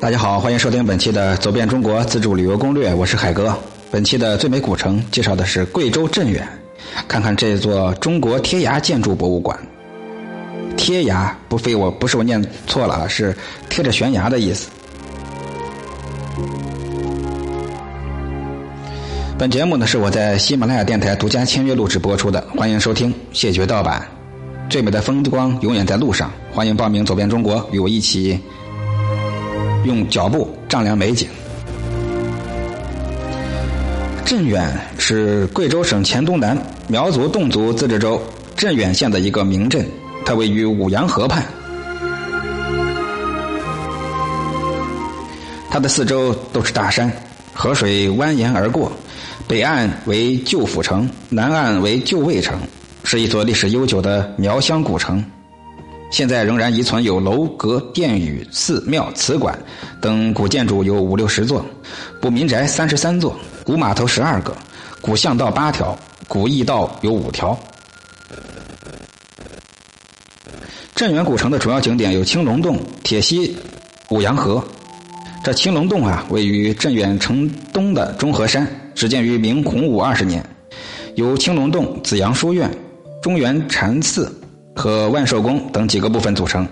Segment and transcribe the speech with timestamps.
[0.00, 3.52] 大家好，欢迎收听本期的《走遍中国自助旅游攻略》，我是海哥。
[3.90, 6.46] 本期的最美古城介绍的是贵州镇远，
[7.08, 9.58] 看看这座中国贴崖建筑博物馆。
[10.76, 13.36] 贴崖不非我不是我念错了，是
[13.68, 14.68] 贴着悬崖的意思。
[19.36, 24.06] 本节目呢是我在喜马拉雅电台独家签约录制播出的，欢迎收听，谢绝盗版。
[24.70, 28.38] 最美的风光永远在路上，欢迎报名走遍中国，与我一起
[29.84, 31.28] 用脚步丈量美景。
[34.24, 36.56] 镇远是贵州省黔东南
[36.86, 38.20] 苗族侗族自治州
[38.54, 39.86] 镇远县的一个名镇，
[40.24, 41.42] 它位于五羊河畔，
[45.70, 47.10] 它的四周都是大山，
[47.54, 48.92] 河水蜿蜒而过，
[49.46, 52.58] 北岸为旧府城，南岸为旧卫城。
[53.04, 55.24] 是一座历史悠久的苗乡古城，
[56.10, 59.58] 现在仍然遗存有楼阁、殿宇、寺庙、祠馆
[60.00, 61.64] 等古建筑有五六十座，
[62.20, 64.56] 古民宅三十三座，古码头十二个，
[65.00, 67.58] 古巷道八条，古驿道有五条。
[70.94, 73.56] 镇远古城的主要景点有青龙洞、铁西、
[74.08, 74.62] 五羊河。
[75.44, 80.44] 这青龙洞啊，位于镇远城东的中和山，始建于明洪武二十年，
[81.14, 82.68] 由青龙洞、紫阳书院。
[83.22, 84.32] 中原禅寺
[84.78, 86.64] 和万寿宫等几个部分组成，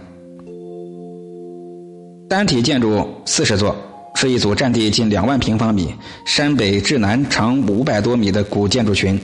[2.28, 3.74] 单体建筑四十座，
[4.14, 5.92] 是一组占地近两万平方米、
[6.24, 9.20] 山北至南长五百多米的古建筑群。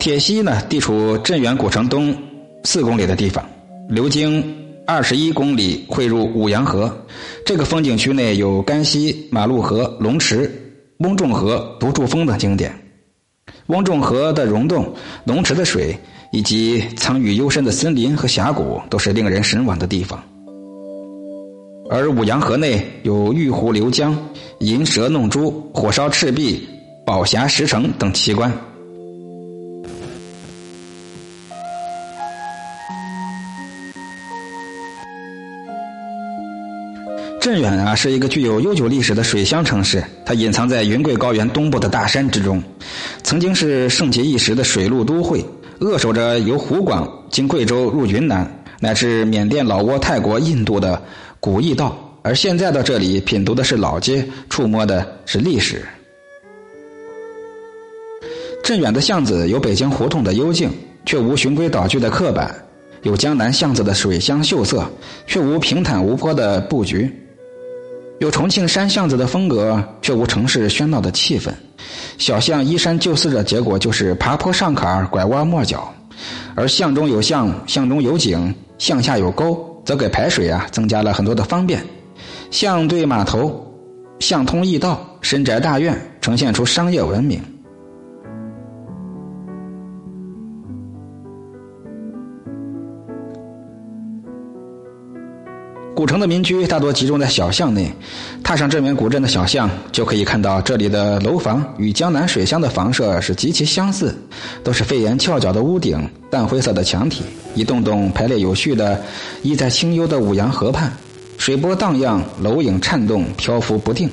[0.00, 2.12] 铁西呢，地处镇远古城东
[2.64, 3.48] 四公里的地方，
[3.88, 4.44] 流经
[4.88, 6.92] 二十一公里汇入五羊河。
[7.46, 10.50] 这个风景区内有甘溪、马路河、龙池、
[10.98, 12.74] 翁仲河、独柱峰等景点。
[13.66, 14.92] 翁仲河的溶洞、
[15.24, 15.98] 龙池的水，
[16.30, 20.22] 以及藏于幽深的森林和峡谷，都是令人神往的地方。
[21.90, 24.16] 而五羊河内有玉壶流江、
[24.58, 26.68] 银蛇弄珠、火烧赤壁、
[27.06, 28.52] 宝匣石城等奇观。
[37.44, 42.62] 镇远啊，是一个具有悠久历史的水乡城市，它隐藏在云贵高原东部的大山之中，
[43.22, 45.44] 曾经是盛极一时的水陆都会，
[45.80, 48.50] 扼守着由湖广经贵州入云南，
[48.80, 50.98] 乃至缅甸、老挝、泰国、印度的
[51.38, 51.94] 古驿道。
[52.22, 55.84] 而现在到这里品读的是老街，触摸的是历史。
[58.62, 60.70] 镇远的巷子有北京胡同的幽静，
[61.04, 62.48] 却无循规蹈矩的刻板；
[63.02, 64.90] 有江南巷子的水乡秀色，
[65.26, 67.14] 却无平坦无坡的布局。
[68.24, 71.52] 有重庆山巷子的风格，却无城市喧闹的气氛。
[72.16, 75.92] 小巷依山就寺的结果就是爬坡上坎、拐弯抹角；
[76.54, 81.84] 而巷中有巷，巷中有井，巷下有沟，则给排水啊增加了很多的方便。
[82.50, 83.62] 巷对码头，
[84.20, 87.38] 巷通驿道，深宅大院，呈现出商业文明。
[95.94, 97.88] 古城的民居大多集中在小巷内，
[98.42, 104.12] 踏上镇远古镇的小巷，就可以看到这里的楼房与江南水乡的房舍是极其相似，
[104.64, 107.22] 都是飞檐翘角的屋顶，淡灰色的墙体，
[107.54, 109.00] 一栋栋排列有序的
[109.42, 110.92] 依在清幽的五羊河畔，
[111.38, 114.10] 水波荡漾，楼影颤动，漂浮不定。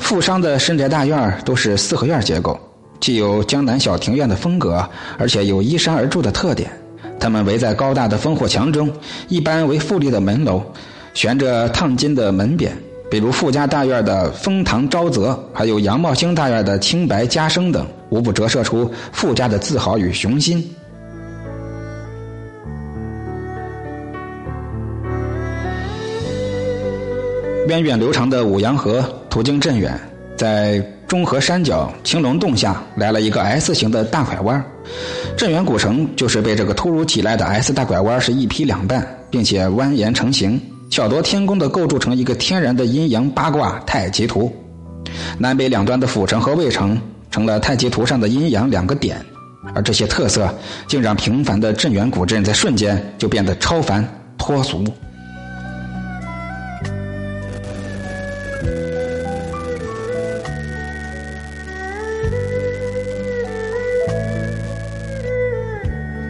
[0.00, 2.58] 富商的深宅大院都是四合院结构，
[2.98, 4.84] 既有江南小庭院的风格，
[5.16, 6.68] 而且有依山而筑的特点。
[7.20, 8.92] 它们围在高大的烽火墙中，
[9.28, 10.60] 一般为富丽的门楼。
[11.14, 12.70] 悬着烫金的门匾，
[13.08, 20.68] 比如富家大院的封堂昭泽，还有杨茂兴大院的清白家生等，无不折射出富家的自豪与雄心。
[27.68, 29.98] 源远流长的五羊河途经镇远，
[30.36, 34.62] 在中河山脚青龙洞下来了一个 S 型的大拐弯，
[35.36, 40.60] 镇远古城就是被这个突如其来的 S 大拐弯是一劈两半，并且蜿蜒成型。
[40.94, 44.54] 巧夺天工的构筑成一个天然的阴阳八卦太极图，
[45.36, 46.96] 南北两端的府城和卫城
[47.32, 49.20] 成了太极图上的阴阳两个点，
[49.74, 50.54] 而这些特色
[50.86, 54.08] 竟让平凡的镇远古镇在瞬间就变得超凡
[54.38, 54.84] 脱俗。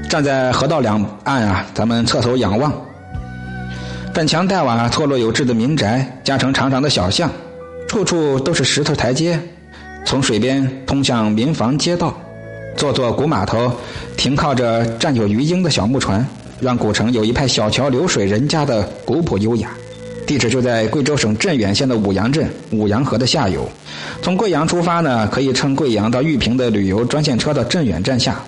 [0.09, 2.73] 站在河道两岸啊，咱们侧头仰望。
[4.15, 7.29] 粉墙黛瓦、错落有致的民宅，加成长长的小巷，
[7.89, 9.37] 处处都是石头台阶，
[10.05, 12.17] 从水边通向民房街道。
[12.77, 13.73] 座座古码头
[14.17, 16.25] 停靠着站有鱼鹰的小木船，
[16.61, 19.71] 让古城有一派小桥流水人家的古朴优雅。
[20.25, 23.69] 地址就在贵州省镇远县的舞阳镇舞阳河的下游。
[24.23, 28.41] 从贵阳出发呢，可以乘贵阳到玉屏的旅游专线车到镇远站下。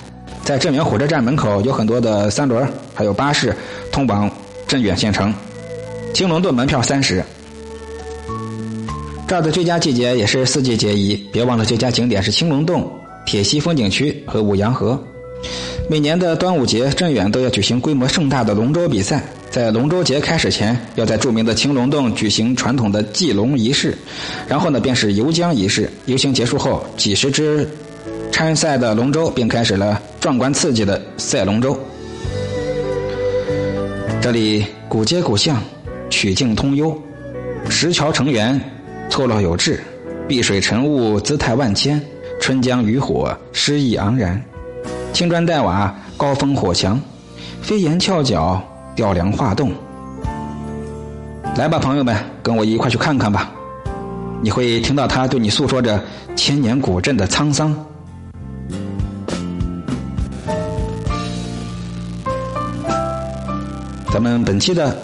[0.44, 2.64] 在镇远火车站门口有很多的三轮，
[2.94, 3.52] 还有巴士
[3.90, 4.30] 通往
[4.68, 5.34] 镇远县城。
[6.16, 7.22] 青龙洞门票三十。
[9.28, 12.90] 这儿的最佳季节也是四季皆宜，别忘了最佳景点是青龙洞、
[13.26, 14.98] 铁西风景区和舞阳河。
[15.90, 19.22] 每年的端午节，镇远都要举行规模盛大的龙舟比赛。
[19.50, 23.94] 在龙舟节开始前，要在著名的青龙洞举行传统的祭龙仪式，
[24.48, 25.90] 然后呢，便是游江仪式。
[26.06, 27.68] 游行结束后，几十只
[28.32, 31.78] 参赛的龙舟便开始了壮观刺激的赛龙舟。
[34.22, 35.62] 这里古街古巷，
[36.10, 36.96] 曲径通幽，
[37.68, 38.60] 石桥成垣。
[39.08, 39.80] 错落有致，
[40.26, 41.98] 碧水晨雾，姿态万千；
[42.40, 44.42] 春江渔火，诗意盎然。
[45.12, 47.00] 青砖黛瓦，高峰火墙，
[47.62, 48.60] 飞檐翘角，
[48.96, 49.70] 雕梁画栋。
[51.56, 53.50] 来吧，朋友们，跟我一块去看看吧。
[54.42, 56.02] 你会听到他对你诉说着
[56.34, 57.74] 千年古镇的沧桑。
[64.12, 64.96] 咱们本期的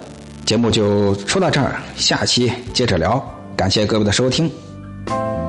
[0.45, 3.23] 节目就说到这儿，下期接着聊。
[3.55, 4.51] 感谢各位的收听，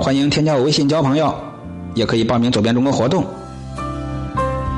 [0.01, 1.35] 欢迎添加我微信交朋友，
[1.95, 3.25] 也可以报名走遍中国活动。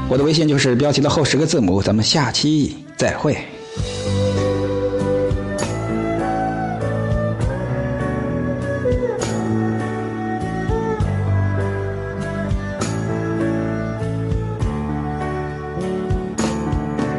[0.08, 3.36] 我的微信就是标题的后十个字母，咱们下期再会。